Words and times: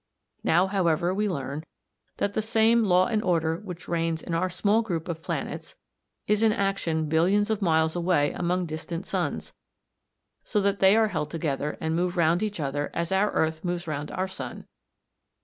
Now, 0.43 0.65
however, 0.65 1.13
we 1.13 1.29
learn 1.29 1.63
that 2.17 2.33
the 2.33 2.41
same 2.41 2.83
law 2.83 3.05
and 3.05 3.21
order 3.21 3.57
which 3.57 3.87
reigns 3.87 4.23
in 4.23 4.33
our 4.33 4.49
small 4.49 4.81
group 4.81 5.07
of 5.07 5.21
planets 5.21 5.75
is 6.25 6.41
in 6.41 6.51
action 6.51 7.07
billions 7.07 7.51
of 7.51 7.61
miles 7.61 7.95
away 7.95 8.31
among 8.31 8.65
distant 8.65 9.05
suns, 9.05 9.53
so 10.43 10.59
that 10.59 10.79
they 10.79 10.95
are 10.97 11.09
held 11.09 11.29
together 11.29 11.77
and 11.79 11.95
move 11.95 12.17
round 12.17 12.41
each 12.41 12.59
other 12.59 12.89
as 12.95 13.11
our 13.11 13.29
earth 13.33 13.63
moves 13.63 13.85
round 13.85 14.09
our 14.09 14.27
sun. 14.27 14.65